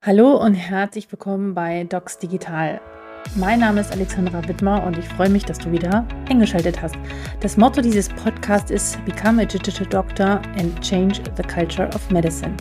[0.00, 2.80] Hallo und herzlich willkommen bei Docs Digital.
[3.34, 6.94] Mein Name ist Alexandra Wittmer und ich freue mich, dass du wieder eingeschaltet hast.
[7.40, 12.54] Das Motto dieses Podcasts ist Become a Digital Doctor and Change the Culture of Medicine.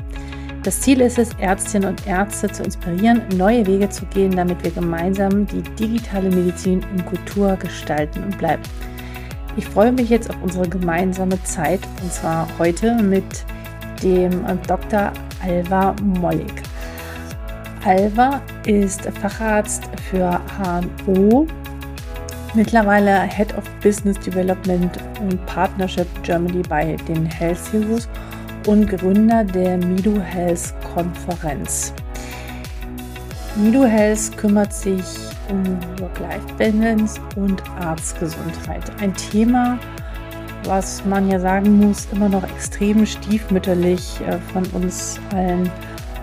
[0.63, 4.71] Das Ziel ist es, Ärztinnen und Ärzte zu inspirieren, neue Wege zu gehen, damit wir
[4.71, 8.63] gemeinsam die digitale Medizin und Kultur gestalten und bleiben.
[9.57, 13.45] Ich freue mich jetzt auf unsere gemeinsame Zeit und zwar heute mit
[14.01, 15.13] dem Dr.
[15.43, 16.66] Alva Mollig.
[17.85, 21.47] Alva ist Facharzt für HNO,
[22.53, 28.09] mittlerweile Head of Business Development und Partnership Germany bei den Health Heroes
[28.67, 31.93] und Gründer der Mido Health Konferenz.
[33.55, 35.03] Mido Health kümmert sich
[35.49, 35.63] um
[35.99, 38.83] Work-Life-Balance und Arztgesundheit.
[39.01, 39.79] Ein Thema,
[40.65, 45.71] was man ja sagen muss, immer noch extrem stiefmütterlich äh, von uns allen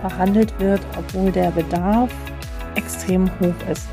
[0.07, 2.11] behandelt wird, obwohl der Bedarf
[2.75, 3.87] extrem hoch ist.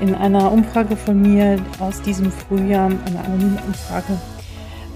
[0.00, 4.18] In einer Umfrage von mir aus diesem Frühjahr, einer anonymen Umfrage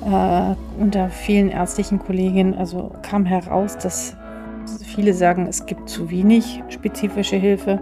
[0.07, 4.17] äh, unter vielen ärztlichen Kollegen, also kam heraus, dass
[4.87, 7.81] viele sagen, es gibt zu wenig spezifische Hilfe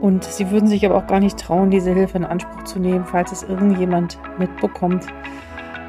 [0.00, 3.04] und sie würden sich aber auch gar nicht trauen, diese Hilfe in Anspruch zu nehmen,
[3.04, 5.06] falls es irgendjemand mitbekommt,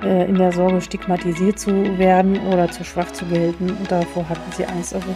[0.03, 3.69] äh, in der Sorge stigmatisiert zu werden oder zu schwach zu gelten.
[3.69, 4.93] Und davor hatten sie Angst.
[4.93, 5.15] Also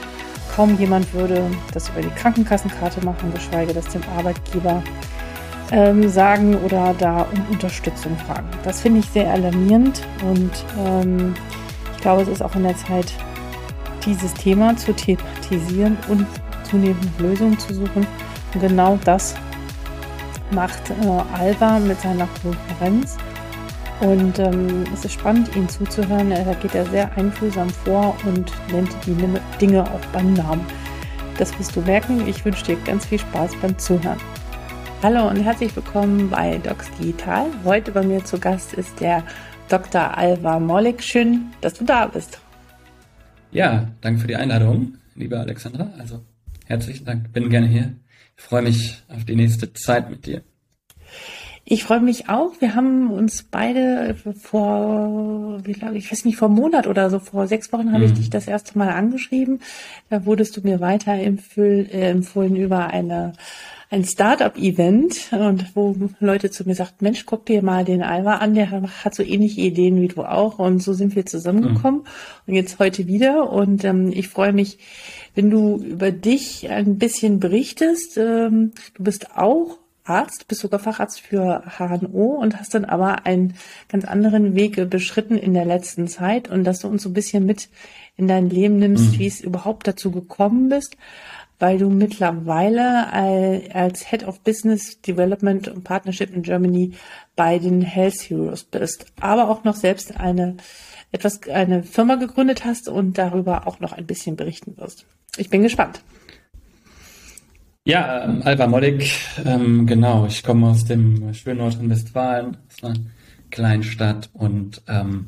[0.55, 4.81] Kaum jemand würde das über die Krankenkassenkarte machen, geschweige das dem Arbeitgeber
[5.71, 8.47] ähm, sagen oder da um Unterstützung fragen.
[8.63, 10.51] Das finde ich sehr alarmierend und
[10.85, 11.33] ähm,
[11.93, 13.13] ich glaube, es ist auch in der Zeit,
[14.05, 16.25] dieses Thema zu thematisieren und
[16.63, 18.05] zunehmend Lösungen zu suchen.
[18.53, 19.35] Und genau das
[20.51, 23.17] macht äh, Alba mit seiner Konferenz.
[24.01, 26.29] Und ähm, es ist spannend, ihm zuzuhören.
[26.29, 29.15] Da geht er sehr einfühlsam vor und nennt die
[29.59, 30.65] Dinge auch beim Namen.
[31.37, 32.27] Das wirst du merken.
[32.27, 34.19] Ich wünsche dir ganz viel Spaß beim Zuhören.
[35.01, 37.47] Hallo und herzlich willkommen bei Docs Digital.
[37.63, 39.23] Heute bei mir zu Gast ist der
[39.69, 40.17] Dr.
[40.17, 41.01] Alva Mollig.
[41.01, 42.39] Schön, dass du da bist.
[43.51, 45.91] Ja, danke für die Einladung, liebe Alexandra.
[45.97, 46.21] Also
[46.65, 47.95] herzlichen Dank, bin gerne hier.
[48.37, 50.41] Ich freue mich auf die nächste Zeit mit dir.
[51.67, 52.53] Ich freue mich auch.
[52.59, 57.17] Wir haben uns beide vor, wie lange, ich weiß nicht, vor einem Monat oder so,
[57.17, 58.11] vor sechs Wochen habe mhm.
[58.11, 59.59] ich dich das erste Mal angeschrieben.
[60.11, 63.33] Da wurdest du mir weiter empfohlen, äh, empfohlen über eine
[63.91, 68.55] ein Startup-Event und wo Leute zu mir sagten, Mensch, guck dir mal den Alva an,
[68.55, 72.07] der hat so ähnliche Ideen wie du auch und so sind wir zusammengekommen mhm.
[72.47, 74.79] und jetzt heute wieder und ähm, ich freue mich,
[75.35, 78.17] wenn du über dich ein bisschen berichtest.
[78.17, 83.55] Ähm, du bist auch Arzt, bist sogar Facharzt für HNO und hast dann aber einen
[83.89, 87.45] ganz anderen Weg beschritten in der letzten Zeit und dass du uns so ein bisschen
[87.45, 87.69] mit
[88.15, 89.19] in dein Leben nimmst, mhm.
[89.19, 90.95] wie es überhaupt dazu gekommen bist,
[91.59, 93.11] weil du mittlerweile
[93.73, 96.93] als Head of Business Development und Partnership in Germany
[97.35, 100.57] bei den Health Heroes bist, aber auch noch selbst eine
[101.11, 105.05] etwas eine Firma gegründet hast und darüber auch noch ein bisschen berichten wirst.
[105.37, 106.01] Ich bin gespannt.
[107.87, 110.25] Ja, ähm, Alba Mollig, ähm, genau.
[110.25, 112.99] Ich komme aus dem schönen Nordrhein-Westfalen, aus einer
[113.51, 115.27] Kleinstadt und ähm,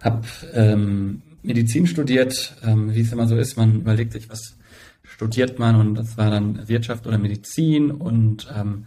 [0.00, 0.22] habe
[0.54, 3.56] ähm, Medizin studiert, ähm, wie es immer so ist.
[3.56, 4.56] Man überlegt sich, was
[5.02, 8.86] studiert man und das war dann Wirtschaft oder Medizin und ähm,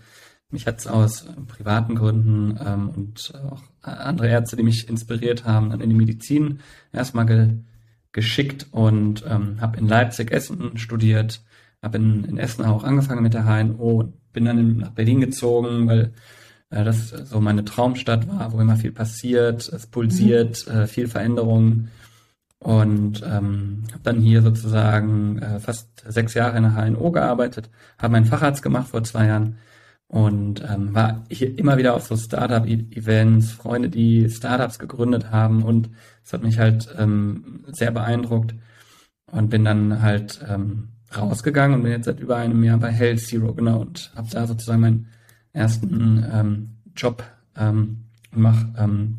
[0.49, 5.69] mich hat es aus privaten Gründen ähm, und auch andere Ärzte, die mich inspiriert haben,
[5.69, 6.61] dann in die Medizin
[6.93, 7.49] erstmal ge
[8.13, 11.41] geschickt und ähm, habe in Leipzig Essen studiert
[11.85, 16.11] habe in, in Essen auch angefangen mit der HNO, bin dann nach Berlin gezogen, weil
[16.69, 20.75] äh, das so meine Traumstadt war, wo immer viel passiert, es pulsiert, mhm.
[20.75, 21.87] äh, viel Veränderung.
[22.59, 27.69] Und ähm, habe dann hier sozusagen äh, fast sechs Jahre in der HNO gearbeitet,
[27.99, 29.57] habe meinen Facharzt gemacht vor zwei Jahren
[30.07, 35.91] und ähm, war hier immer wieder auf so Startup-Events, Freunde, die Startups gegründet haben und
[36.23, 38.55] es hat mich halt ähm, sehr beeindruckt
[39.31, 43.21] und bin dann halt ähm, rausgegangen und bin jetzt seit über einem Jahr bei Health
[43.21, 45.07] Zero, genau, und habe da sozusagen meinen
[45.53, 47.23] ersten ähm, Job
[47.55, 49.17] ähm, und mache ähm,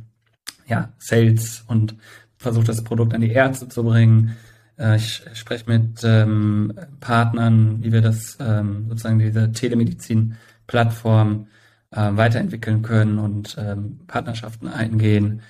[0.67, 1.95] ja, Sales und
[2.37, 4.37] versuche das Produkt an die Ärzte zu bringen.
[4.79, 11.47] Äh, ich spreche mit ähm, Partnern, wie wir das ähm, sozusagen diese Telemedizin-Plattform
[11.91, 15.43] äh, weiterentwickeln können und ähm, Partnerschaften eingehen.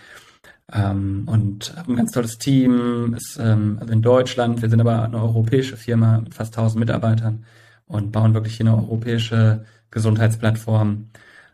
[0.72, 5.02] Ähm, und haben ein ganz tolles Team, ist ähm, also in Deutschland, wir sind aber
[5.02, 7.44] eine europäische Firma mit fast 1000 Mitarbeitern
[7.86, 11.10] und bauen wirklich hier eine europäische Gesundheitsplattform.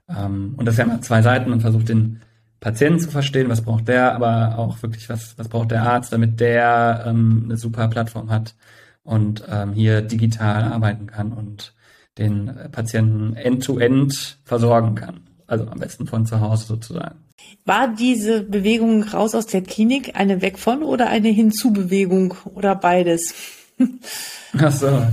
[0.08, 2.22] Ähm, und das ja immer zwei Seiten, man versucht den
[2.60, 6.40] Patienten zu verstehen, was braucht der, aber auch wirklich, was, was braucht der Arzt, damit
[6.40, 8.54] der ähm, eine super Plattform hat.
[9.04, 11.74] und ähm, hier digital arbeiten kann und
[12.18, 15.20] den Patienten end-to-end -end versorgen kann.
[15.46, 17.16] Also am besten von zu Hause sozusagen.
[17.64, 23.34] War diese Bewegung raus aus der Klinik eine weg von oder eine Hinzubewegung oder beides?
[24.58, 25.06] Ach so.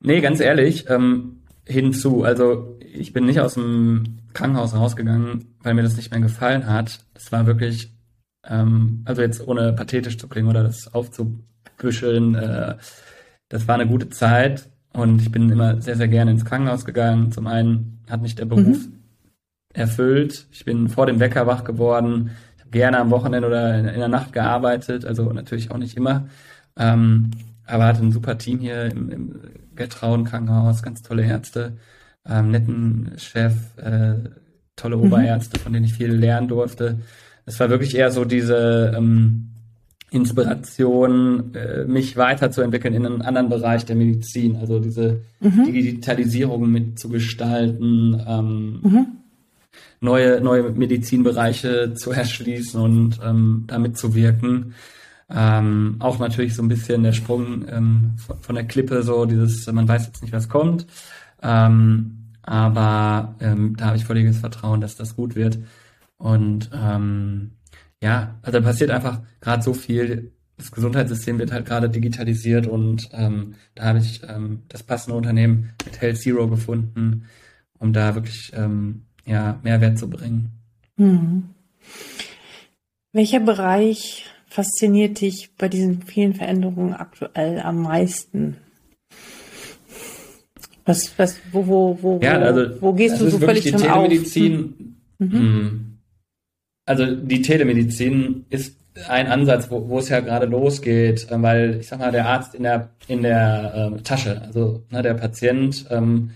[0.00, 2.22] Nee, ganz ehrlich, ähm, hinzu.
[2.22, 7.00] Also ich bin nicht aus dem Krankenhaus rausgegangen, weil mir das nicht mehr gefallen hat.
[7.14, 7.92] Es war wirklich,
[8.46, 12.76] ähm, also jetzt ohne pathetisch zu klingen oder das aufzubüscheln, äh,
[13.48, 17.32] das war eine gute Zeit und ich bin immer sehr, sehr gerne ins Krankenhaus gegangen.
[17.32, 18.99] Zum einen hat mich der Beruf mhm.
[19.72, 20.46] Erfüllt.
[20.50, 22.30] Ich bin vor dem Wecker wach geworden.
[22.56, 26.28] Ich habe gerne am Wochenende oder in, der Nacht gearbeitet, also natürlich auch nicht immer.
[26.76, 27.30] Ähm,
[27.66, 29.40] aber hatte ein super Team hier im, im
[29.74, 31.76] Getrauen Krankenhaus, ganz tolle Ärzte,
[32.28, 34.14] ähm, netten Chef, äh,
[34.76, 35.04] tolle mhm.
[35.04, 36.98] Oberärzte, von denen ich viel lernen durfte.
[37.46, 39.50] Es war wirklich eher so diese ähm,
[40.10, 45.66] Inspiration, äh, mich weiterzuentwickeln in einen anderen Bereich der Medizin, also diese mhm.
[45.66, 49.06] Digitalisierung mitzugestalten, ähm, mhm.
[50.00, 54.74] Neue, neue Medizinbereiche zu erschließen und ähm, damit zu wirken.
[55.32, 59.86] Ähm, auch natürlich so ein bisschen der Sprung ähm, von der Klippe, so dieses, man
[59.86, 60.86] weiß jetzt nicht, was kommt.
[61.42, 65.58] Ähm, aber ähm, da habe ich völliges Vertrauen, dass das gut wird.
[66.16, 67.52] Und ähm,
[68.02, 70.32] ja, also da passiert einfach gerade so viel.
[70.56, 75.70] Das Gesundheitssystem wird halt gerade digitalisiert und ähm, da habe ich ähm, das passende Unternehmen
[75.86, 77.24] mit Health Zero gefunden,
[77.78, 80.50] um da wirklich ähm, ja, Mehrwert zu bringen.
[80.96, 81.50] Hm.
[83.12, 88.56] Welcher Bereich fasziniert dich bei diesen vielen Veränderungen aktuell am meisten?
[90.84, 95.26] Was, was, wo, wo, wo, ja, also, wo gehst du so völlig die Telemedizin, auf?
[95.28, 95.38] Mhm.
[95.38, 95.86] mhm.
[96.86, 98.76] Also die Telemedizin ist
[99.08, 102.54] ein Ansatz, wo, wo es ja gerade losgeht, äh, weil ich sag mal, der Arzt
[102.54, 106.30] in der in der äh, Tasche, also ne, der Patient ähm,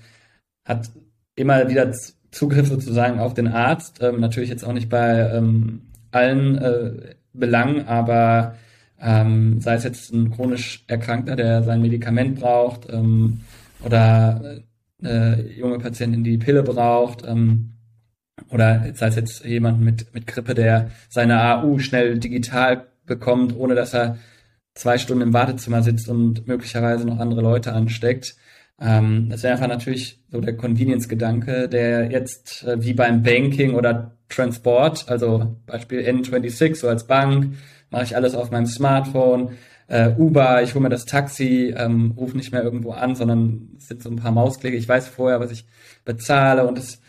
[0.64, 0.90] hat
[1.34, 1.92] immer wieder
[2.34, 4.02] Zugriff sozusagen auf den Arzt.
[4.02, 8.56] Ähm, natürlich jetzt auch nicht bei ähm, allen äh, Belangen, aber
[9.00, 13.40] ähm, sei es jetzt ein chronisch Erkrankter, der sein Medikament braucht ähm,
[13.84, 14.60] oder
[15.02, 17.25] äh, junge Patientin, die Pille braucht.
[17.26, 17.70] Ähm,
[18.50, 23.75] oder sei es jetzt jemand mit, mit Grippe, der seine AU schnell digital bekommt, ohne
[23.75, 24.19] dass er
[24.75, 28.36] zwei Stunden im Wartezimmer sitzt und möglicherweise noch andere Leute ansteckt.
[28.80, 34.16] Ähm, das wäre einfach natürlich so der Convenience-Gedanke, der jetzt äh, wie beim Banking oder
[34.28, 37.54] Transport, also Beispiel N26, so als Bank,
[37.90, 39.56] mache ich alles auf meinem Smartphone.
[39.86, 43.88] Äh, Uber, ich hole mir das Taxi, ähm, rufe nicht mehr irgendwo an, sondern es
[43.88, 44.76] sind so ein paar Mausklicke.
[44.76, 45.66] Ich weiß vorher, was ich
[46.04, 47.00] bezahle und es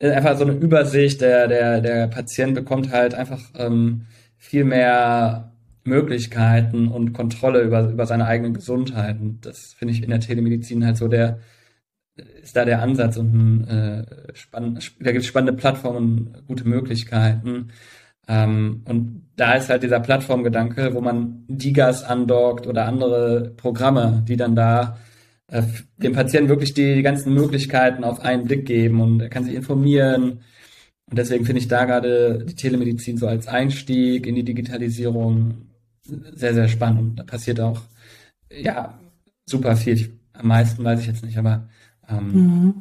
[0.00, 1.20] einfach so eine Übersicht.
[1.20, 4.06] Der, der, der Patient bekommt halt einfach ähm,
[4.38, 5.55] viel mehr
[5.86, 9.20] Möglichkeiten und Kontrolle über, über seine eigene Gesundheit.
[9.20, 11.40] Und das finde ich in der Telemedizin halt so der,
[12.42, 14.04] ist da der Ansatz und äh,
[14.34, 17.68] spannend, da gibt es spannende Plattformen gute Möglichkeiten.
[18.28, 24.36] Ähm, und da ist halt dieser Plattformgedanke, wo man Digas andockt oder andere Programme, die
[24.36, 24.98] dann da
[25.48, 25.62] äh,
[25.98, 29.54] dem Patienten wirklich die, die ganzen Möglichkeiten auf einen Blick geben und er kann sich
[29.54, 30.40] informieren.
[31.08, 35.65] Und deswegen finde ich da gerade die Telemedizin so als Einstieg in die Digitalisierung
[36.06, 37.00] sehr, sehr spannend.
[37.00, 37.80] Und da passiert auch,
[38.50, 38.98] ja,
[39.44, 39.94] super viel.
[39.94, 41.68] Ich, am meisten weiß ich jetzt nicht, aber
[42.08, 42.74] ähm, mhm.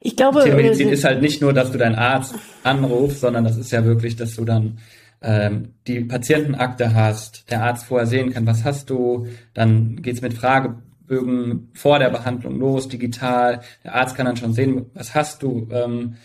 [0.00, 3.72] ich glaube, Telemedizin ist halt nicht nur, dass du deinen Arzt anrufst, sondern das ist
[3.72, 4.78] ja wirklich, dass du dann
[5.22, 10.34] ähm, die Patientenakte hast, der Arzt vorher sehen kann, was hast du, dann geht's mit
[10.34, 13.60] Fragebögen vor der Behandlung los, digital.
[13.84, 16.16] Der Arzt kann dann schon sehen, was hast du, ähm,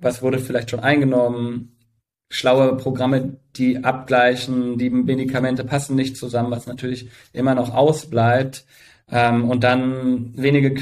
[0.00, 1.76] was wurde vielleicht schon eingenommen,
[2.30, 8.64] schlaue Programme, die abgleichen, die Medikamente passen nicht zusammen, was natürlich immer noch ausbleibt.
[9.10, 10.74] Ähm, und dann wenige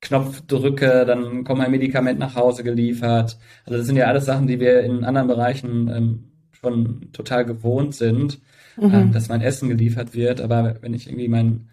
[0.00, 3.38] Knopfdrücke, dann kommt ein Medikament nach Hause geliefert.
[3.66, 7.94] Also das sind ja alles Sachen, die wir in anderen Bereichen ähm, schon total gewohnt
[7.94, 8.40] sind,
[8.78, 8.94] mhm.
[8.94, 10.40] ähm, dass mein Essen geliefert wird.
[10.40, 11.68] Aber wenn ich irgendwie mein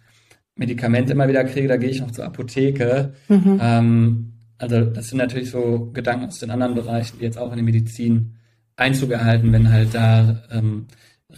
[0.55, 3.13] Medikament immer wieder kriege, da gehe ich noch zur Apotheke.
[3.29, 3.59] Mhm.
[3.61, 7.57] Ähm, also das sind natürlich so Gedanken aus den anderen Bereichen, die jetzt auch in
[7.57, 8.36] die Medizin
[8.77, 10.85] Einzug erhalten, wenn halt da ähm,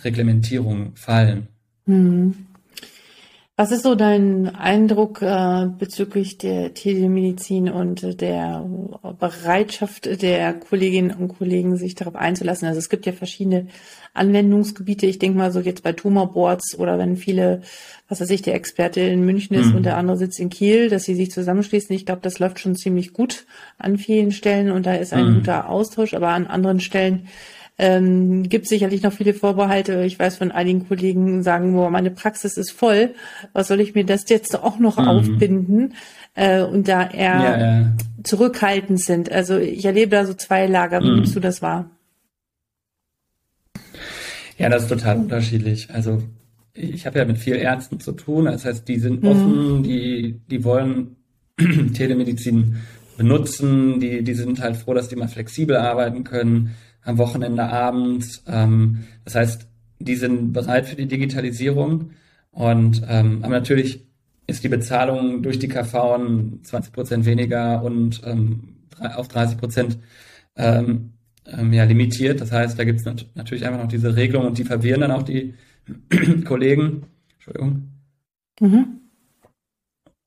[0.03, 1.47] Reglementierungen fallen.
[1.85, 2.35] Mhm.
[3.59, 8.65] Was ist so dein Eindruck äh, bezüglich der Telemedizin und der
[9.19, 12.69] Bereitschaft der Kolleginnen und Kollegen, sich darauf einzulassen?
[12.69, 13.67] Also es gibt ja verschiedene
[14.13, 15.07] Anwendungsgebiete.
[15.07, 17.61] Ich denke mal so jetzt bei Tumorboards oder wenn viele,
[18.07, 19.75] was weiß ich, der Experte in München ist mhm.
[19.75, 21.93] und der andere sitzt in Kiel, dass sie sich zusammenschließen.
[21.93, 23.45] Ich glaube, das läuft schon ziemlich gut
[23.77, 25.35] an vielen Stellen und da ist ein mhm.
[25.39, 27.27] guter Austausch, aber an anderen Stellen
[27.81, 30.03] Ähm, gibt sicherlich noch viele Vorbehalte.
[30.03, 33.13] Ich weiß von einigen Kollegen sagen, boah, meine Praxis ist voll.
[33.53, 35.07] Was soll ich mir das jetzt auch noch mhm.
[35.07, 35.93] aufbinden?
[36.35, 37.93] Äh, und da eher ja, ja.
[38.23, 39.31] zurückhaltend sind.
[39.31, 41.01] Also ich erlebe da so zwei Lager.
[41.01, 41.15] Wie mhm.
[41.15, 41.89] nimmst du das wahr?
[44.57, 45.87] Ja, das ist total unterschiedlich.
[45.89, 46.21] Also
[46.73, 48.43] ich habe ja mit vielen Ärzten zu tun.
[48.43, 49.29] Das heißt, die sind mhm.
[49.29, 51.15] offen, die, die wollen
[51.93, 52.75] Telemedizin
[53.17, 56.75] benutzen, die, die sind halt froh, dass die mal flexibel arbeiten können,
[57.09, 58.43] am Wochenende abends.
[58.47, 59.67] Ähm, das heißt,
[59.99, 62.11] die sind bereit für die Digitalisierung
[62.51, 64.05] und ähm, aber natürlich
[64.47, 66.19] ist die Bezahlung durch die KV
[66.63, 69.99] 20 Prozent weniger und ähm, auf 30 Prozent
[70.55, 71.11] ähm,
[71.45, 72.41] ähm, ja, limitiert.
[72.41, 75.11] Das heißt, da gibt es nat natürlich einfach noch diese Regelung und die verwirren dann
[75.11, 75.53] auch die
[76.45, 77.03] Kollegen.
[77.35, 77.89] Entschuldigung.
[78.59, 78.99] Mhm.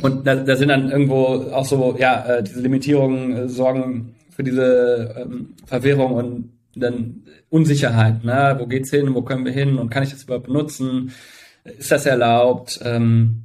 [0.03, 4.43] Und da, da sind dann irgendwo auch so, ja, äh, diese Limitierungen äh, sorgen für
[4.43, 8.25] diese ähm, Verwirrung und dann Unsicherheit.
[8.25, 8.57] Ne?
[8.59, 9.15] Wo geht's hin?
[9.15, 9.79] Wo können wir hin?
[9.79, 11.13] Und kann ich das überhaupt benutzen?
[11.65, 12.81] Ist das erlaubt?
[12.83, 13.45] Ähm,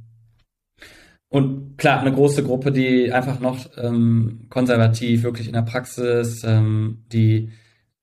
[1.30, 7.04] und klar, eine große Gruppe, die einfach noch ähm, konservativ, wirklich in der Praxis, ähm,
[7.12, 7.50] die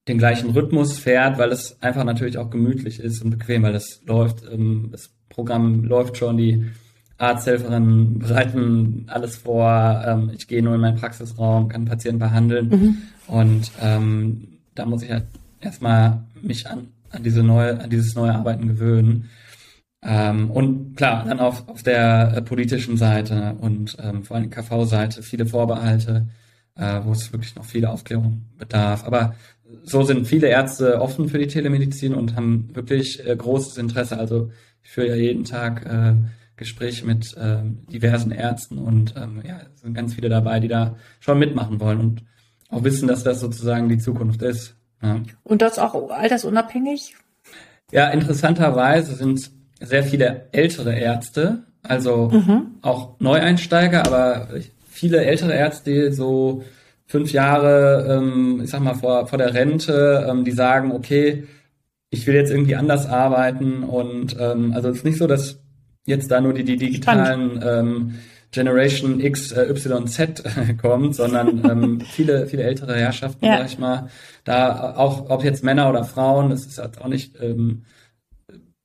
[0.08, 4.02] den gleichen Rhythmus fährt, weil es einfach natürlich auch gemütlich ist und bequem, weil das
[4.06, 6.66] läuft, ähm, das Programm läuft schon, die
[7.18, 12.98] Arzthelferinnen bereiten alles vor, ähm, ich gehe nur in meinen Praxisraum, kann Patienten behandeln mhm.
[13.28, 15.26] und ähm, da muss ich halt
[15.62, 19.30] erstmal mich an, an diese neue, an dieses neue Arbeiten gewöhnen.
[20.04, 25.24] Ähm, und klar, dann auf, auf der äh, politischen Seite und ähm, vor allem KV-Seite
[25.24, 26.28] viele Vorbehalte,
[26.76, 29.04] äh, wo es wirklich noch viele Aufklärung bedarf.
[29.06, 29.36] Aber
[29.84, 34.18] so sind viele Ärzte offen für die Telemedizin und haben wirklich äh, großes Interesse.
[34.20, 34.52] Also
[34.84, 36.14] ich führe ja jeden Tag äh,
[36.58, 40.96] Gespräche mit äh, diversen Ärzten und ähm, ja, es sind ganz viele dabei, die da
[41.20, 42.24] schon mitmachen wollen und
[42.70, 44.76] auch wissen, dass das sozusagen die Zukunft ist.
[45.02, 45.22] Ja.
[45.44, 47.16] Und das auch altersunabhängig?
[47.92, 52.78] Ja, interessanterweise sind sehr viele ältere Ärzte, also mhm.
[52.82, 54.48] auch Neueinsteiger, aber
[54.90, 56.64] viele ältere Ärzte, so
[57.06, 61.48] fünf Jahre, ähm, ich sag mal, vor, vor der Rente, ähm, die sagen, okay,
[62.10, 65.60] ich will jetzt irgendwie anders arbeiten und ähm, also es ist nicht so, dass
[66.06, 68.16] jetzt da nur die, die digitalen ähm,
[68.56, 73.58] Generation X, äh, Y, Z äh, kommt, sondern ähm, viele, viele ältere Herrschaften, ja.
[73.58, 74.10] sag ich mal,
[74.46, 77.84] da auch, ob jetzt Männer oder Frauen, das ist halt auch nicht, ähm,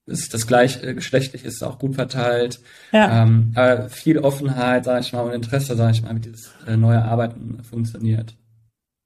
[0.06, 2.60] ist das gleich äh, geschlechtlich ist auch gut verteilt.
[2.92, 3.22] Ja.
[3.22, 6.76] Ähm, aber viel Offenheit, sag ich mal, und Interesse, sag ich mal, wie dieses äh,
[6.76, 8.34] neue Arbeiten funktioniert.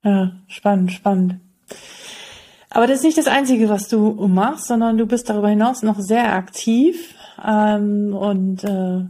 [0.02, 1.40] Ja, spannend, spannend.
[2.70, 6.00] Aber das ist nicht das Einzige, was du machst, sondern du bist darüber hinaus noch
[6.00, 7.14] sehr aktiv
[7.46, 9.04] ähm, und äh,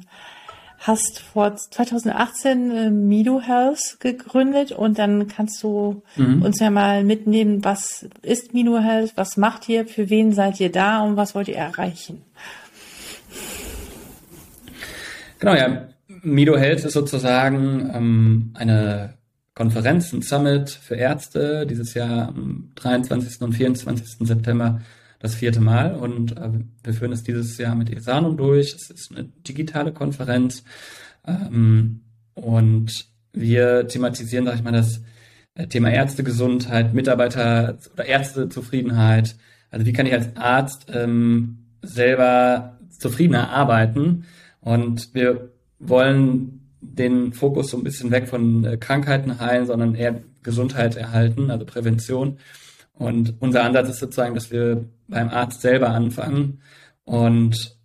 [0.87, 6.43] hast vor 2018 äh, Mido Health gegründet und dann kannst du mhm.
[6.43, 10.71] uns ja mal mitnehmen, was ist Mido Health, was macht ihr, für wen seid ihr
[10.71, 12.23] da und was wollt ihr erreichen?
[15.39, 15.89] Genau, ja.
[16.23, 19.15] Mido Health ist sozusagen ähm, eine
[19.55, 23.41] Konferenz, ein Summit für Ärzte, dieses Jahr am 23.
[23.41, 24.27] und 24.
[24.27, 24.81] September
[25.25, 26.51] das vierte Mal und äh,
[26.83, 28.75] wir führen es dieses Jahr mit Esanum durch.
[28.75, 30.65] Es ist eine digitale Konferenz
[31.27, 32.03] ähm,
[32.35, 35.01] und wir thematisieren, sag ich mal, das
[35.55, 39.37] äh, Thema Ärztegesundheit, Mitarbeiter oder Ärztezufriedenheit.
[39.71, 44.27] Also wie kann ich als Arzt ähm, selber zufriedener arbeiten?
[44.61, 50.21] Und wir wollen den Fokus so ein bisschen weg von äh, Krankheiten heilen, sondern eher
[50.43, 52.37] Gesundheit erhalten, also Prävention.
[52.97, 56.61] Und unser Ansatz ist sozusagen, dass wir beim Arzt selber anfangen
[57.05, 57.77] und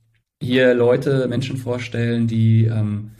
[0.41, 3.11] hier Leute, Menschen vorstellen, die ähm,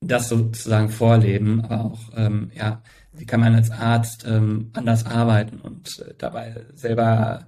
[0.00, 2.82] das sozusagen vorleben, aber auch, ähm, ja,
[3.12, 7.46] wie kann man als Arzt ähm, anders arbeiten und äh, dabei selber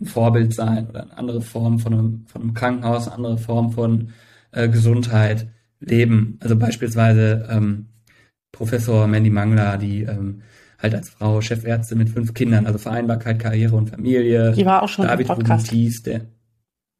[0.00, 3.72] ein Vorbild sein oder eine andere Form von einem, von einem Krankenhaus, eine andere Form
[3.72, 4.12] von
[4.52, 5.48] äh, Gesundheit
[5.80, 6.38] leben.
[6.40, 7.88] Also beispielsweise ähm,
[8.52, 10.42] Professor Mandy Mangler, die ähm,
[10.82, 14.52] halt als Frau Chefärztin mit fünf Kindern, also Vereinbarkeit, Karriere und Familie.
[14.52, 15.70] Die war auch schon David im Podcast.
[15.70, 16.20] Rubentis, der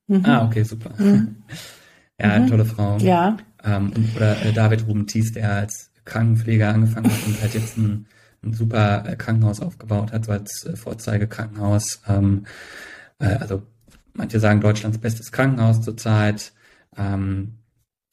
[0.07, 0.25] mhm.
[0.25, 0.91] Ah, okay, super.
[0.99, 1.37] Mhm.
[2.21, 2.47] ja, mhm.
[2.47, 2.99] tolle Frau.
[2.99, 3.37] Ja.
[3.65, 8.07] Ähm, und, oder äh, David Rubentis, der als Krankenpfleger angefangen hat und halt jetzt ein,
[8.43, 12.03] ein super äh, Krankenhaus aufgebaut hat, so als äh, Vorzeigekrankenhaus.
[12.09, 12.45] Ähm,
[13.19, 13.63] äh, also
[14.15, 16.53] manche sagen Deutschlands bestes Krankenhaus zurzeit.
[16.97, 17.60] Ähm,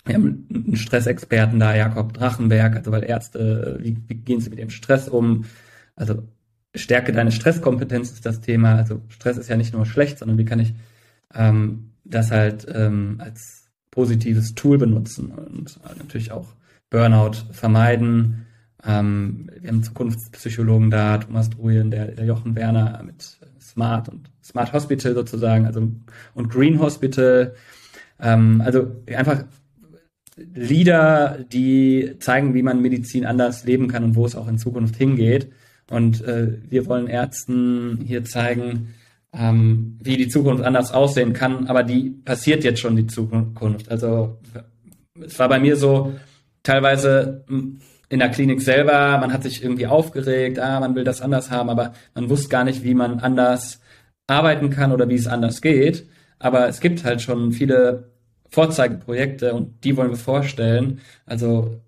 [0.07, 4.59] wir haben einen Stressexperten da, Jakob Drachenberg, also weil Ärzte, wie, wie gehen sie mit
[4.59, 5.45] dem Stress um?
[5.95, 6.23] Also
[6.75, 8.75] stärke deine Stresskompetenz ist das Thema.
[8.75, 10.73] Also Stress ist ja nicht nur schlecht, sondern wie kann ich
[11.33, 16.47] ähm, das halt ähm, als positives Tool benutzen und natürlich auch
[16.89, 18.45] Burnout vermeiden.
[18.85, 24.71] Ähm, wir haben Zukunftspsychologen da, Thomas Druyen, der, der Jochen Werner mit Smart und Smart
[24.71, 25.91] Hospital sozusagen, also
[26.35, 27.55] und Green Hospital.
[28.19, 29.43] Ähm, also einfach
[30.37, 34.95] Lieder, die zeigen, wie man Medizin anders leben kann und wo es auch in Zukunft
[34.95, 35.51] hingeht.
[35.89, 38.93] Und äh, wir wollen Ärzten hier zeigen,
[39.33, 43.89] ähm, wie die Zukunft anders aussehen kann, aber die passiert jetzt schon die Zukunft.
[43.89, 44.37] Also
[45.25, 46.13] es war bei mir so
[46.63, 47.79] teilweise hm,
[48.09, 51.69] in der Klinik selber, man hat sich irgendwie aufgeregt, ah, man will das anders haben,
[51.69, 53.81] aber man wusste gar nicht, wie man anders
[54.27, 56.07] arbeiten kann oder wie es anders geht.
[56.39, 58.11] Aber es gibt halt schon viele
[58.49, 60.99] Vorzeigeprojekte und die wollen wir vorstellen.
[61.25, 61.79] Also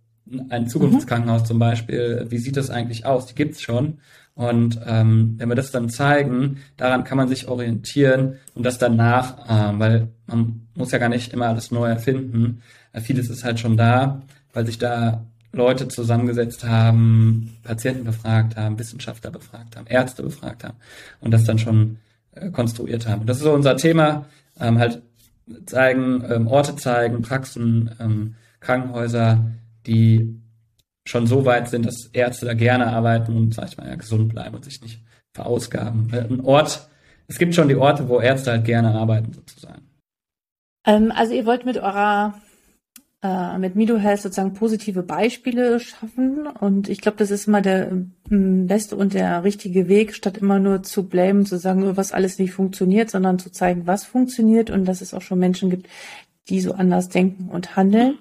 [0.49, 1.45] ein Zukunftskrankenhaus mhm.
[1.45, 3.25] zum Beispiel, wie sieht das eigentlich aus?
[3.25, 3.99] Die gibt's schon.
[4.35, 8.95] Und ähm, wenn wir das dann zeigen, daran kann man sich orientieren und das dann
[8.95, 12.61] nachahmen, weil man muss ja gar nicht immer alles neu erfinden.
[12.93, 14.21] Äh, vieles ist halt schon da,
[14.53, 20.77] weil sich da Leute zusammengesetzt haben, Patienten befragt haben, Wissenschaftler befragt haben, Ärzte befragt haben
[21.19, 21.97] und das dann schon
[22.33, 23.21] äh, konstruiert haben.
[23.21, 24.25] Und das ist so unser Thema,
[24.59, 25.01] ähm, halt
[25.65, 29.51] zeigen, ähm, Orte zeigen, Praxen, ähm, Krankenhäuser,
[29.85, 30.41] die
[31.05, 34.29] schon so weit sind, dass Ärzte da gerne arbeiten und, sag ich mal, ja, gesund
[34.29, 35.03] bleiben und sich nicht
[35.33, 36.11] verausgaben.
[36.13, 36.89] Äh, ein Ort,
[37.27, 39.89] es gibt schon die Orte, wo Ärzte halt gerne arbeiten, sozusagen.
[40.85, 42.33] Ähm, also ihr wollt mit eurer
[43.21, 46.47] äh, mit Mido Health sozusagen positive Beispiele schaffen.
[46.47, 50.59] Und ich glaube, das ist immer der ähm, beste und der richtige Weg, statt immer
[50.59, 54.85] nur zu blamen, zu sagen, was alles nicht funktioniert, sondern zu zeigen, was funktioniert und
[54.85, 55.87] dass es auch schon Menschen gibt,
[56.47, 58.19] die so anders denken und handeln.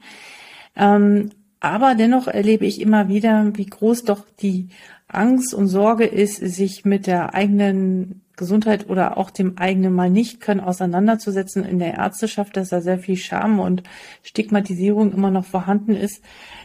[0.76, 4.68] Ähm, aber dennoch erlebe ich immer wieder, wie groß doch die
[5.08, 10.40] Angst und Sorge ist, sich mit der eigenen Gesundheit oder auch dem eigenen Mal nicht
[10.40, 13.82] können auseinanderzusetzen in der Ärzteschaft, dass da sehr viel Scham und
[14.22, 16.22] Stigmatisierung immer noch vorhanden ist,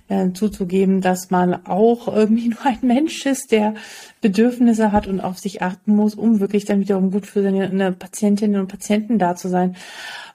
[0.07, 3.73] äh, zuzugeben, dass man auch irgendwie nur ein Mensch ist, der
[4.21, 8.62] Bedürfnisse hat und auf sich achten muss, um wirklich dann wiederum gut für seine Patientinnen
[8.62, 9.75] und Patienten da zu sein.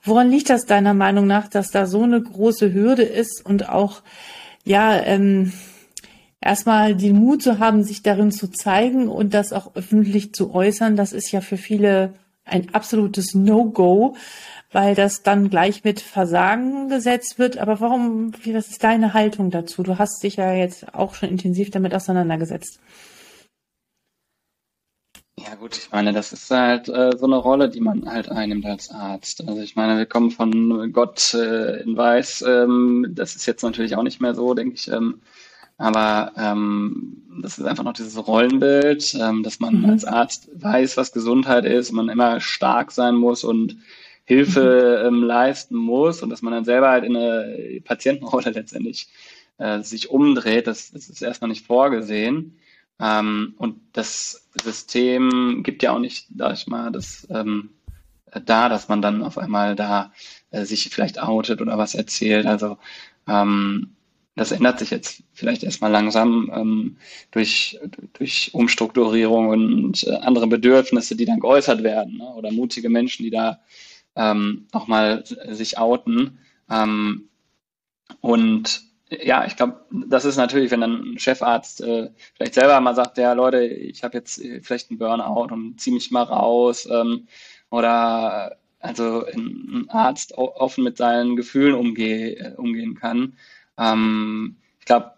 [0.03, 4.03] Woran liegt das deiner Meinung nach, dass da so eine große Hürde ist und auch
[4.65, 5.53] ja ähm,
[6.40, 10.96] erstmal den Mut zu haben, sich darin zu zeigen und das auch öffentlich zu äußern,
[10.96, 14.16] das ist ja für viele ein absolutes No-Go,
[14.72, 17.59] weil das dann gleich mit Versagen gesetzt wird.
[17.59, 19.83] Aber warum, was ist deine Haltung dazu?
[19.83, 22.81] Du hast dich ja jetzt auch schon intensiv damit auseinandergesetzt.
[25.38, 28.66] Ja gut, ich meine, das ist halt äh, so eine Rolle, die man halt einnimmt
[28.66, 29.46] als Arzt.
[29.46, 32.42] Also ich meine, wir kommen von Gott äh, in Weiß.
[32.46, 34.88] Ähm, das ist jetzt natürlich auch nicht mehr so, denke ich.
[34.88, 35.20] Ähm,
[35.79, 39.91] aber ähm, das ist einfach noch dieses Rollenbild, ähm, dass man mhm.
[39.91, 43.77] als Arzt weiß, was Gesundheit ist, man immer stark sein muss und
[44.25, 45.07] Hilfe mhm.
[45.07, 49.09] ähm, leisten muss und dass man dann selber halt in eine Patientenrolle letztendlich
[49.59, 52.59] äh, sich umdreht, das, das ist erstmal nicht vorgesehen.
[53.01, 57.71] Ähm, und das System gibt ja auch nicht, sag ich mal, das ähm,
[58.45, 60.12] da, dass man dann auf einmal da
[60.51, 62.47] äh, sich vielleicht outet oder was erzählt.
[62.47, 62.79] Also
[63.29, 63.95] ähm,
[64.38, 66.96] das ändert sich jetzt vielleicht erstmal langsam ähm,
[67.31, 67.79] durch,
[68.14, 72.29] durch Umstrukturierung und äh, andere Bedürfnisse, die dann geäußert werden, ne?
[72.35, 73.61] oder mutige Menschen, die da
[74.16, 76.38] ähm, auch mal sich outen.
[76.70, 77.29] Ähm,
[78.20, 82.94] und ja, ich glaube, das ist natürlich, wenn dann ein Chefarzt äh, vielleicht selber mal
[82.94, 86.87] sagt, ja Leute, ich habe jetzt äh, vielleicht einen Burnout und ziehe mich mal raus
[86.90, 87.27] ähm,
[87.70, 93.37] oder also ein Arzt offen mit seinen Gefühlen umgeh, äh, umgehen kann,
[93.79, 95.12] ähm, ich glaube,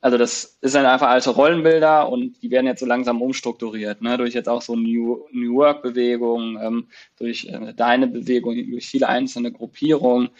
[0.00, 4.16] also das ist dann einfach alte Rollenbilder und die werden jetzt so langsam umstrukturiert, ne?
[4.16, 6.86] durch jetzt auch so New, New Work-Bewegungen, ähm,
[7.18, 10.30] durch äh, deine Bewegung, durch viele einzelne Gruppierungen,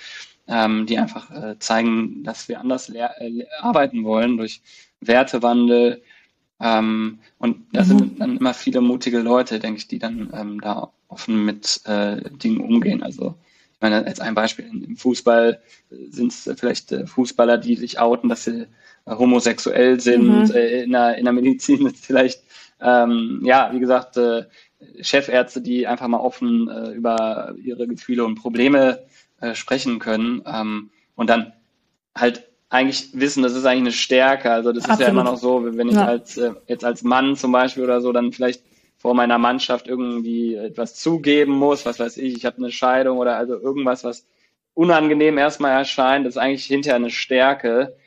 [0.47, 4.61] ähm, die einfach äh, zeigen, dass wir anders äh, arbeiten wollen, durch
[5.01, 6.03] Wertewandel.
[6.61, 7.87] Ähm, und da mhm.
[7.87, 12.31] sind dann immer viele mutige Leute, denke ich, die dann ähm, da offen mit äh,
[12.31, 13.03] Dingen umgehen.
[13.03, 13.35] Also
[13.85, 15.61] meine, als ein Beispiel im Fußball
[16.09, 18.67] sind es vielleicht äh, Fußballer, die sich outen, dass sie
[19.05, 20.49] äh, homosexuell sind.
[20.49, 20.51] Mhm.
[20.55, 22.43] Äh, in, der, in der Medizin ist vielleicht,
[22.81, 24.45] ähm, ja, wie gesagt, äh,
[25.01, 29.01] Chefärzte, die einfach mal offen äh, über ihre Gefühle und Probleme
[29.41, 31.53] äh, sprechen können ähm, und dann
[32.17, 34.51] halt eigentlich wissen, das ist eigentlich eine Stärke.
[34.51, 35.01] Also das Absolut.
[35.01, 36.07] ist ja immer noch so, wenn ich ja.
[36.07, 38.63] als jetzt als Mann zum Beispiel oder so dann vielleicht
[39.05, 43.37] vor meiner Mannschaft irgendwie etwas zugeben muss, was weiß ich, ich habe eine Scheidung oder
[43.37, 44.27] also irgendwas, was
[44.73, 47.99] unangenehm erstmal erscheint, ist eigentlich hinterher eine Stärke.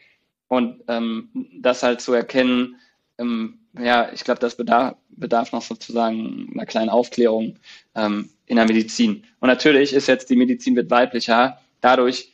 [0.48, 1.30] Und ähm,
[1.62, 2.78] das halt zu erkennen,
[3.20, 7.60] ähm, ja, ich glaube, das bedarf, bedarf noch sozusagen einer kleinen Aufklärung
[7.94, 9.24] ähm, in der Medizin.
[9.40, 12.34] Und natürlich ist jetzt die Medizin wird weiblicher, dadurch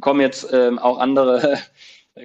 [0.00, 1.58] kommen jetzt ähm, auch andere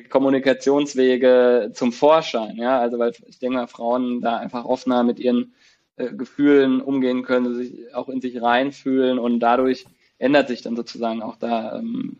[0.10, 2.58] Kommunikationswege zum Vorschein.
[2.58, 5.54] Ja, also weil ich denke mal, Frauen da einfach offener mit ihren
[5.98, 9.86] äh, Gefühlen umgehen können, sich auch in sich reinfühlen und dadurch
[10.20, 12.18] ändert sich dann sozusagen auch da, ähm,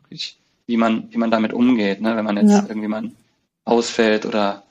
[0.66, 2.16] wie man, wie man damit umgeht, ne?
[2.16, 2.66] wenn man jetzt ja.
[2.68, 3.12] irgendwie mal
[3.66, 4.64] ausfällt oder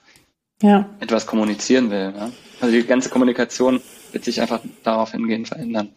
[0.63, 0.89] ja.
[0.99, 2.13] etwas kommunizieren will.
[2.13, 2.33] Ne?
[2.61, 3.81] Also die ganze Kommunikation
[4.13, 5.91] wird sich einfach darauf hingehen verändern.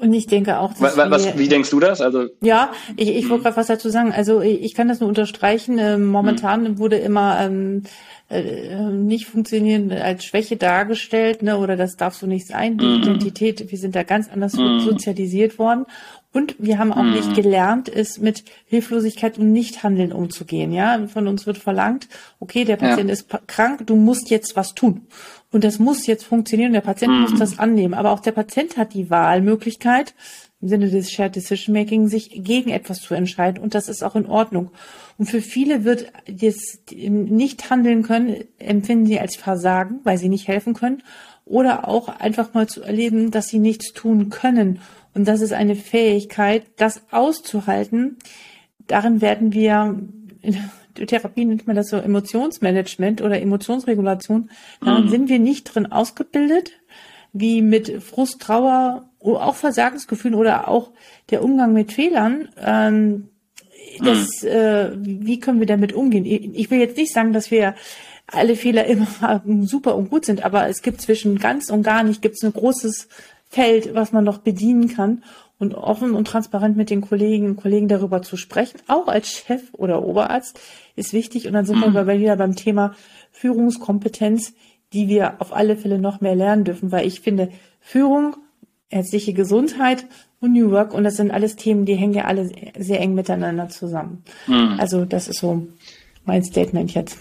[0.00, 2.00] Und ich denke auch, dass was, wir, wie denkst du das?
[2.00, 4.12] Also ja, ich, ich wollte gerade was dazu sagen.
[4.12, 5.78] Also ich kann das nur unterstreichen.
[5.78, 6.78] Ähm, momentan mhm.
[6.78, 7.82] wurde immer ähm,
[8.30, 11.58] äh, nicht funktionieren als Schwäche dargestellt, ne?
[11.58, 12.78] Oder das darf so nicht sein.
[12.78, 13.02] Die mhm.
[13.02, 15.84] Identität, wir sind da ganz anders sozialisiert worden.
[16.30, 20.72] Und wir haben auch nicht gelernt, es mit Hilflosigkeit und Nichthandeln umzugehen.
[20.72, 22.06] Ja, von uns wird verlangt,
[22.38, 23.14] okay, der Patient ja.
[23.14, 25.06] ist krank, du musst jetzt was tun.
[25.50, 26.72] Und das muss jetzt funktionieren.
[26.72, 27.20] Der Patient mhm.
[27.22, 27.94] muss das annehmen.
[27.94, 30.14] Aber auch der Patient hat die Wahlmöglichkeit,
[30.60, 33.62] im Sinne des Shared Decision Making, sich gegen etwas zu entscheiden.
[33.62, 34.70] Und das ist auch in Ordnung.
[35.16, 40.48] Und für viele wird das nicht handeln können, empfinden sie als Versagen, weil sie nicht
[40.48, 41.02] helfen können.
[41.44, 44.80] Oder auch einfach mal zu erleben, dass sie nichts tun können.
[45.14, 48.18] Und das ist eine Fähigkeit, das auszuhalten.
[48.86, 49.98] Darin werden wir
[51.06, 54.50] Therapie nennt man das so Emotionsmanagement oder Emotionsregulation.
[54.80, 55.08] Da mhm.
[55.08, 56.72] sind wir nicht drin ausgebildet,
[57.32, 60.92] wie mit Frust, Trauer, auch Versagensgefühlen oder auch
[61.30, 62.48] der Umgang mit Fehlern.
[62.60, 63.28] Ähm,
[64.00, 64.48] das, mhm.
[64.48, 66.24] äh, wie können wir damit umgehen?
[66.24, 67.74] Ich will jetzt nicht sagen, dass wir
[68.26, 72.22] alle Fehler immer super und gut sind, aber es gibt zwischen ganz und gar nicht,
[72.22, 73.08] gibt es ein großes
[73.48, 75.22] Feld, was man noch bedienen kann
[75.58, 79.62] und offen und transparent mit den Kolleginnen und Kollegen darüber zu sprechen, auch als Chef
[79.72, 80.60] oder Oberarzt,
[80.96, 81.46] ist wichtig.
[81.46, 81.94] Und dann sind mhm.
[81.94, 82.94] wir wieder beim Thema
[83.32, 84.54] Führungskompetenz,
[84.92, 88.36] die wir auf alle Fälle noch mehr lernen dürfen, weil ich finde, Führung,
[88.90, 90.06] ärztliche Gesundheit
[90.40, 93.68] und New Work, und das sind alles Themen, die hängen ja alle sehr eng miteinander
[93.68, 94.24] zusammen.
[94.46, 94.76] Mhm.
[94.78, 95.66] Also das ist so
[96.24, 97.18] mein Statement jetzt.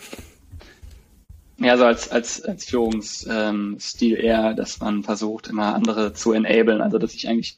[1.59, 6.99] Ja, so als, als, als Führungsstil eher, dass man versucht, immer andere zu enablen, also
[6.99, 7.57] dass ich eigentlich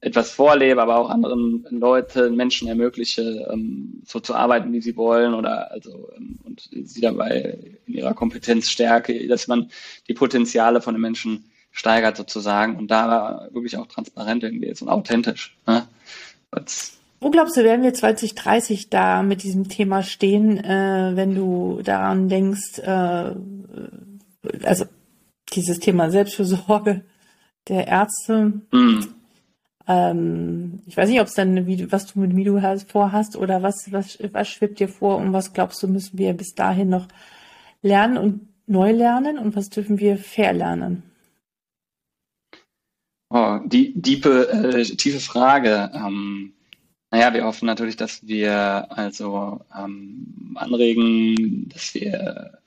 [0.00, 5.34] etwas vorlebe, aber auch anderen Leuten, Menschen ermögliche, ähm, so zu arbeiten, wie sie wollen
[5.34, 9.70] oder also ähm, und sie dabei in ihrer Kompetenz stärke, dass man
[10.06, 14.88] die Potenziale von den Menschen steigert sozusagen und da wirklich auch transparent irgendwie ist und
[14.88, 15.56] authentisch.
[15.66, 15.86] Ne?
[17.20, 22.28] Wo glaubst du, werden wir 2030 da mit diesem Thema stehen, äh, wenn du daran
[22.28, 23.34] denkst, äh,
[24.62, 24.84] also
[25.52, 27.02] dieses Thema Selbstfürsorge
[27.68, 29.18] der Ärzte, mm.
[29.88, 33.90] Ähm, ich weiß nicht, ob es dann, wie, was du mit Midu vorhast oder was,
[33.90, 37.08] was, was schwebt dir vor und was glaubst du, müssen wir bis dahin noch
[37.80, 41.04] lernen und neu lernen und was dürfen wir verlernen?
[43.30, 45.90] Oh, die diepe, äh, tiefe Frage.
[45.94, 46.52] Ähm,
[47.10, 52.58] naja, wir hoffen natürlich, dass wir also ähm, anregen, dass wir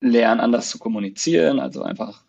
[0.00, 2.22] lernen, anders zu kommunizieren, also einfach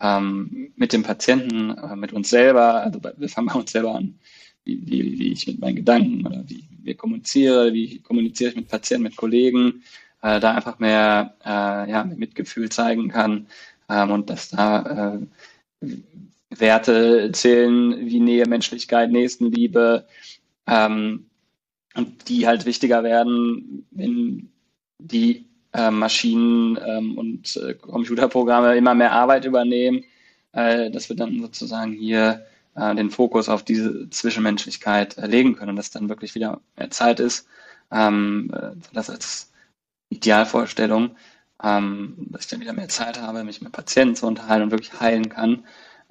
[0.00, 2.82] ähm, mit dem Patienten, äh, mit uns selber.
[2.82, 4.18] Also wir fangen bei uns selber an,
[4.64, 8.68] wie, wie, wie ich mit meinen Gedanken oder wie wir kommuniziere, wie kommuniziere ich mit
[8.68, 9.82] Patienten, mit Kollegen,
[10.22, 13.46] äh, da einfach mehr äh, ja, Mitgefühl zeigen kann
[13.88, 15.18] ähm, und dass da
[15.80, 15.88] äh,
[16.50, 20.06] Werte zählen wie Nähe, Menschlichkeit, Nächstenliebe
[20.68, 21.26] ähm,
[21.94, 24.50] und die halt wichtiger werden, wenn
[24.98, 30.04] die äh, Maschinen ähm, und äh, Computerprogramme immer mehr Arbeit übernehmen,
[30.52, 35.70] äh, dass wir dann sozusagen hier äh, den Fokus auf diese Zwischenmenschlichkeit äh, legen können
[35.70, 37.46] und dass dann wirklich wieder mehr Zeit ist.
[37.90, 39.52] Ähm, äh, das als
[40.10, 41.16] Idealvorstellung,
[41.62, 45.00] ähm, dass ich dann wieder mehr Zeit habe, mich mit Patienten zu unterhalten und wirklich
[45.00, 45.64] heilen kann.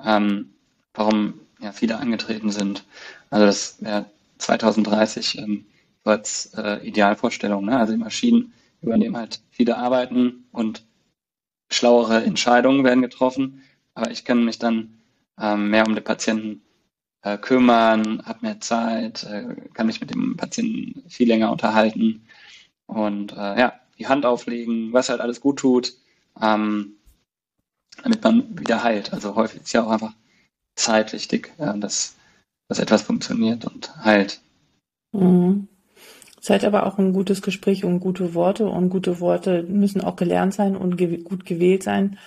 [0.04, 0.54] Ähm,
[0.94, 2.84] warum ja viele angetreten sind.
[3.30, 4.06] Also das wäre
[4.38, 5.66] 2030 ähm,
[6.04, 7.66] so als äh, Idealvorstellung.
[7.66, 7.78] Ne?
[7.78, 10.86] Also die Maschinen übernehmen halt viele Arbeiten und
[11.70, 13.64] schlauere Entscheidungen werden getroffen.
[13.94, 15.00] Aber ich kann mich dann
[15.40, 16.62] ähm, mehr um den Patienten
[17.24, 22.26] äh, kümmern, habe mehr Zeit, äh, kann mich mit dem Patienten viel länger unterhalten
[22.86, 25.94] und äh, ja, die Hand auflegen, was halt alles gut tut,
[26.42, 26.94] ähm,
[28.04, 29.14] damit man wieder heilt.
[29.14, 30.14] Also häufig ist ja auch einfach
[30.76, 32.16] Zeit wichtig, äh, dass,
[32.68, 34.42] dass etwas funktioniert und heilt.
[35.12, 35.68] Mhm.
[36.40, 38.68] Seid aber auch ein gutes Gespräch und gute Worte.
[38.68, 42.18] Und gute Worte müssen auch gelernt sein und ge gut gewählt sein,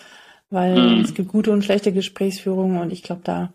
[0.51, 1.01] weil mhm.
[1.05, 2.81] es gibt gute und schlechte Gesprächsführungen.
[2.81, 3.53] Und ich glaube, da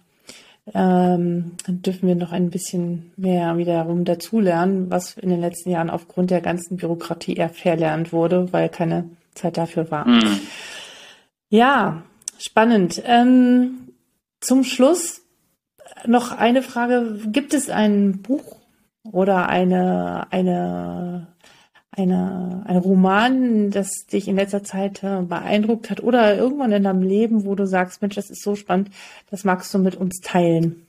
[0.73, 6.31] ähm, dürfen wir noch ein bisschen mehr wiederum dazulernen, was in den letzten Jahren aufgrund
[6.31, 10.07] der ganzen Bürokratie eher verlernt wurde, weil keine Zeit dafür war.
[10.07, 10.39] Mhm.
[11.49, 12.03] Ja,
[12.39, 13.01] spannend.
[13.05, 13.89] Ähm,
[14.39, 15.21] zum Schluss
[16.05, 17.19] noch eine Frage.
[17.27, 18.57] Gibt es ein Buch
[19.03, 21.27] oder eine, eine,
[21.91, 27.03] eine, ein Roman, das dich in letzter Zeit äh, beeindruckt hat oder irgendwann in deinem
[27.03, 28.89] Leben, wo du sagst, Mensch, das ist so spannend,
[29.29, 30.85] das magst du mit uns teilen?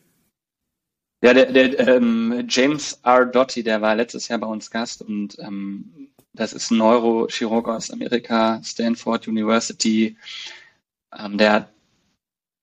[1.23, 3.27] Ja, der, der ähm, James R.
[3.27, 7.91] Doty, der war letztes Jahr bei uns Gast und ähm, das ist ein Neurochirurg aus
[7.91, 10.17] Amerika, Stanford University.
[11.19, 11.69] Ähm, der hat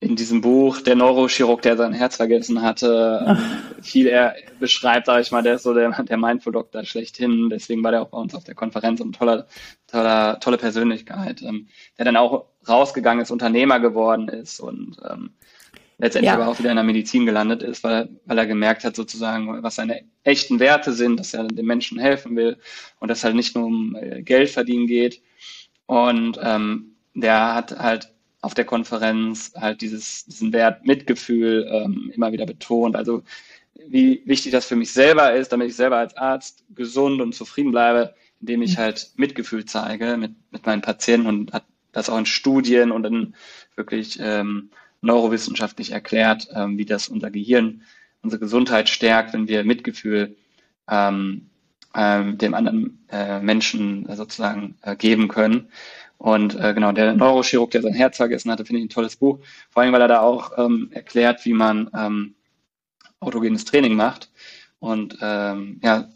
[0.03, 3.37] in diesem Buch, der Neurochirurg, der sein Herz vergessen hatte, ähm,
[3.81, 7.49] viel er beschreibt, sage ich mal, der ist so der, der Mindful-Doktor schlechthin.
[7.49, 9.47] Deswegen war der auch bei uns auf der Konferenz und toller,
[9.87, 15.31] toller, tolle Persönlichkeit, ähm, der dann auch rausgegangen ist, Unternehmer geworden ist und ähm,
[15.97, 16.35] letztendlich ja.
[16.35, 19.75] aber auch wieder in der Medizin gelandet ist, weil, weil er gemerkt hat, sozusagen, was
[19.75, 22.57] seine echten Werte sind, dass er den Menschen helfen will
[22.99, 25.21] und dass halt nicht nur um äh, Geld verdienen geht.
[25.85, 28.12] Und ähm, der hat halt
[28.43, 32.97] auf der Konferenz halt dieses, diesen Wert Mitgefühl ähm, immer wieder betont.
[32.97, 33.23] Also
[33.87, 37.71] wie wichtig das für mich selber ist, damit ich selber als Arzt gesund und zufrieden
[37.71, 42.25] bleibe, indem ich halt Mitgefühl zeige mit, mit meinen Patienten und hat das auch in
[42.25, 43.33] Studien und in
[43.77, 47.83] wirklich ähm, neurowissenschaftlich erklärt, ähm, wie das unser Gehirn,
[48.23, 50.35] unsere Gesundheit stärkt, wenn wir Mitgefühl
[50.89, 51.49] ähm,
[51.95, 55.69] ähm, dem anderen äh, Menschen äh, sozusagen äh, geben können.
[56.23, 59.39] Und äh, genau, der Neurochirurg, der sein Herz vergessen hatte, finde ich ein tolles Buch.
[59.69, 62.35] Vor allem, weil er da auch ähm, erklärt, wie man ähm,
[63.19, 64.31] autogenes Training macht.
[64.79, 66.07] Und ähm, ja,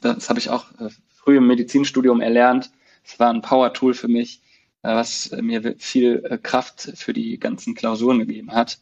[0.00, 2.70] das habe ich auch äh, früh im Medizinstudium erlernt.
[3.04, 4.40] Es war ein Power-Tool für mich,
[4.82, 8.78] äh, was mir viel äh, Kraft für die ganzen Klausuren gegeben hat.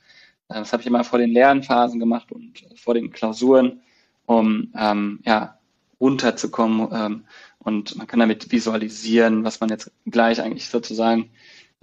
[0.48, 3.80] Äh, das habe ich immer vor den Lernphasen gemacht und vor den Klausuren,
[4.26, 5.57] um ähm, ja,
[6.00, 6.88] runterzukommen.
[6.92, 7.24] Ähm,
[7.58, 11.30] und man kann damit visualisieren, was man jetzt gleich eigentlich sozusagen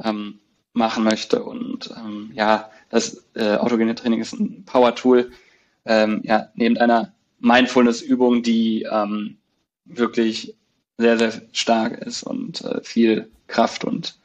[0.03, 0.39] ähm,
[0.73, 1.43] machen möchte.
[1.43, 5.31] Und ähm, ja, das äh, autogene Training ist ein Power-Tool,
[5.85, 9.37] ähm, ja, neben einer Mindfulness-Übung, die ähm,
[9.85, 10.55] wirklich
[10.97, 14.19] sehr, sehr stark ist und äh, viel Kraft und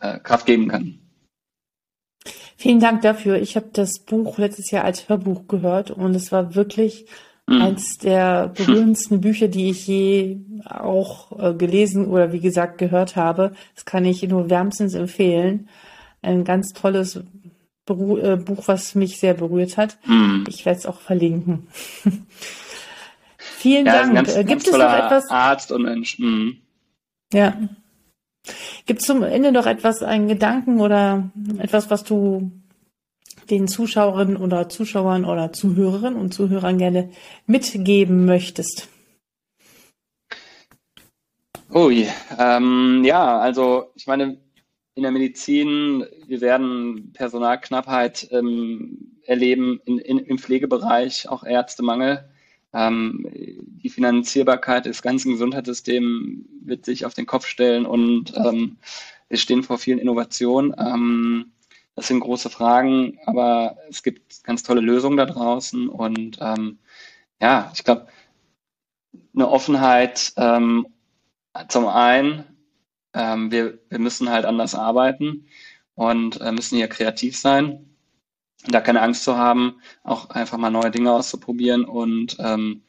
[0.00, 0.98] äh, Kraft geben kann.
[2.56, 3.40] Vielen Dank dafür.
[3.40, 7.06] Ich habe das Buch letztes Jahr als Hörbuch gehört und es war wirklich
[7.48, 7.62] mhm.
[7.62, 13.52] eins der berührendsten Bücher, die ich je auch äh, gelesen oder wie gesagt gehört habe.
[13.74, 15.68] Das kann ich nur wärmstens empfehlen.
[16.22, 17.20] Ein ganz tolles
[17.86, 19.98] Beru äh, Buch, was mich sehr berührt hat.
[20.06, 20.44] Mhm.
[20.48, 21.68] Ich werde es auch verlinken.
[23.38, 24.14] Vielen ja, Dank.
[24.14, 25.30] Ganz, äh, Gibt es noch etwas?
[25.30, 26.18] Arzt und Mensch.
[26.18, 26.58] Mhm.
[27.32, 27.56] Ja.
[28.86, 32.50] Gibt es zum Ende noch etwas, einen Gedanken oder etwas, was du
[33.50, 37.10] den Zuschauerinnen oder Zuschauern oder Zuhörerinnen und Zuhörern gerne
[37.46, 38.88] mitgeben möchtest?
[41.72, 42.08] Ui,
[42.38, 44.38] ähm, ja, also ich meine,
[44.94, 52.28] in der Medizin, wir werden Personalknappheit ähm, erleben in, in, im Pflegebereich, auch Ärztemangel.
[52.72, 58.78] Ähm, die Finanzierbarkeit des ganzen Gesundheitssystems wird sich auf den Kopf stellen und ähm,
[59.28, 60.74] wir stehen vor vielen Innovationen.
[61.98, 66.78] Das sind große Fragen, aber es gibt ganz tolle Lösungen da draußen und ähm,
[67.40, 68.06] ja, ich glaube,
[69.34, 70.86] eine Offenheit ähm,
[71.68, 72.44] zum einen,
[73.14, 75.48] ähm, wir, wir müssen halt anders arbeiten
[75.96, 77.84] und äh, müssen hier kreativ sein
[78.66, 82.82] da keine Angst zu haben, auch einfach mal neue Dinge auszuprobieren und ähm,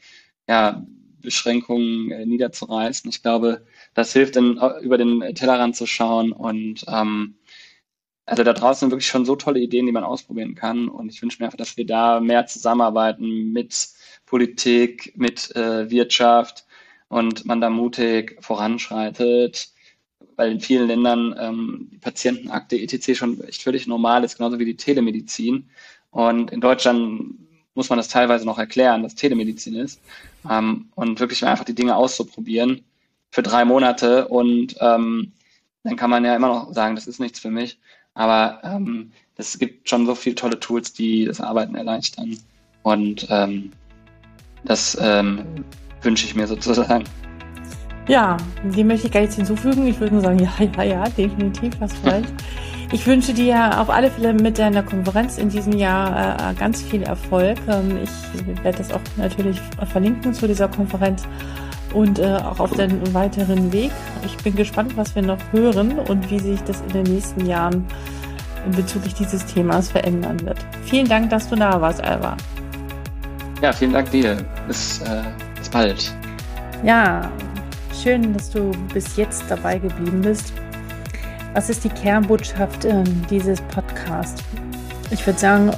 [0.47, 0.85] ja,
[1.21, 3.09] Beschränkungen äh, niederzureißen.
[3.09, 4.41] Ich glaube, das hilft, äh,
[4.81, 7.35] über den Tellerrand zu schauen und ähm,
[8.29, 10.87] also da draußen sind wirklich schon so tolle Ideen, die man ausprobieren kann.
[10.89, 13.89] Und ich wünsche mir einfach, dass wir da mehr zusammenarbeiten mit
[14.25, 16.65] Politik, mit äh, Wirtschaft
[17.07, 19.69] und man da mutig voranschreitet
[20.39, 23.13] weil in vielen Ländern ähm, die Patientenakte etc.
[23.13, 25.69] schon echt völlig normal ist, genauso wie die Telemedizin.
[26.11, 27.35] Und in Deutschland
[27.75, 29.99] muss man das teilweise noch erklären, dass Telemedizin ist.
[30.49, 32.85] Ähm, und wirklich einfach die Dinge auszuprobieren
[33.31, 34.29] für drei Monate.
[34.29, 35.33] Und ähm,
[35.83, 37.77] dann kann man ja immer noch sagen, das ist nichts für mich.
[38.13, 42.37] Aber ähm, es gibt schon so viele tolle Tools, die das Arbeiten erleichtern.
[42.83, 43.71] Und ähm,
[44.65, 45.45] das ähm,
[46.01, 47.03] wünsche ich mir sozusagen.
[48.07, 49.87] Ja, dem möchte ich gar nichts hinzufügen.
[49.87, 52.33] Ich würde nur sagen, ja, ja, ja, definitiv, hast recht.
[52.91, 57.03] Ich wünsche dir auf alle Fälle mit deiner Konferenz in diesem Jahr äh, ganz viel
[57.03, 57.59] Erfolg.
[57.67, 61.23] Ähm, ich werde das auch natürlich verlinken zu dieser Konferenz
[61.93, 63.91] und äh, auch auf den weiteren Weg.
[64.25, 67.85] Ich bin gespannt, was wir noch hören und wie sich das in den nächsten Jahren
[68.75, 70.57] bezüglich dieses Themas verändern wird.
[70.83, 72.35] Vielen Dank, dass du da warst, Alva.
[73.61, 74.37] Ja, vielen Dank dir.
[74.67, 75.23] Bis, äh,
[75.57, 76.13] bis bald.
[76.83, 77.29] Ja,
[78.01, 80.53] Schön, dass du bis jetzt dabei geblieben bist.
[81.53, 84.41] Was ist die Kernbotschaft äh, dieses Podcasts?
[85.11, 85.71] Ich würde sagen,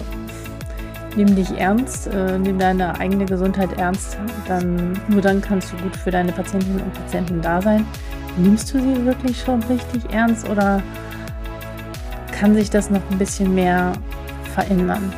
[1.15, 4.17] nimm dich ernst, äh, nimm deine eigene Gesundheit ernst.
[4.47, 7.86] Dann, nur dann kannst du gut für deine Patientinnen und Patienten da sein.
[8.38, 10.82] Nimmst du sie wirklich schon richtig ernst oder
[12.32, 13.91] kann sich das noch ein bisschen mehr
[14.56, 15.12] verändern?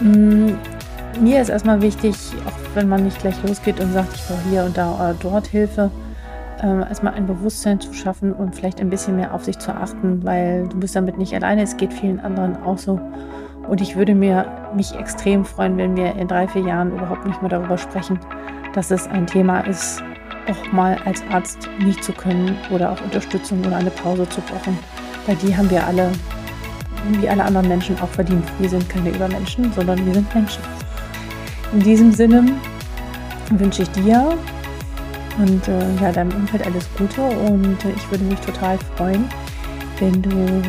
[0.00, 0.52] Mm,
[1.20, 4.64] mir ist erstmal wichtig, auch wenn man nicht gleich losgeht und sagt, ich brauche hier
[4.64, 5.90] und da oder dort Hilfe,
[6.62, 10.24] äh, erstmal ein Bewusstsein zu schaffen und vielleicht ein bisschen mehr auf sich zu achten,
[10.24, 12.98] weil du bist damit nicht alleine, es geht vielen anderen auch so.
[13.68, 17.40] Und ich würde mir mich extrem freuen, wenn wir in drei, vier Jahren überhaupt nicht
[17.40, 18.18] mehr darüber sprechen,
[18.74, 20.02] dass es ein Thema ist,
[20.48, 24.78] auch mal als Arzt nicht zu können oder auch Unterstützung oder eine Pause zu brauchen.
[25.26, 26.12] Weil die haben wir alle,
[27.20, 28.44] wie alle anderen Menschen, auch verdient.
[28.58, 30.62] Wir sind keine Übermenschen, sondern wir sind Menschen.
[31.72, 32.44] In diesem Sinne
[33.50, 34.36] wünsche ich dir
[35.38, 39.24] und äh, ja, deinem Umfeld alles Gute und äh, ich würde mich total freuen,
[39.98, 40.62] wenn du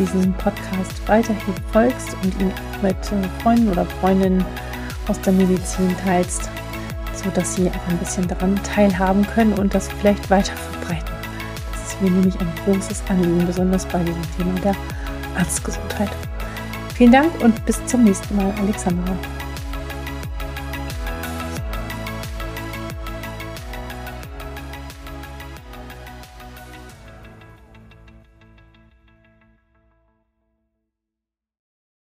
[0.00, 4.44] diesen Podcast weiterhin folgst und ihn mit äh, Freunden oder Freundinnen
[5.06, 6.48] aus der Medizin teilst,
[7.12, 11.14] sodass sie auch ein bisschen daran teilhaben können und das vielleicht weiter verbreiten.
[11.72, 14.74] Das ist mir nämlich ein großes Anliegen, besonders bei diesem Thema der
[15.36, 16.10] Arztgesundheit.
[16.94, 19.16] Vielen Dank und bis zum nächsten Mal, Alexandra.